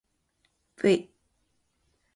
[0.77, 0.95] ｖ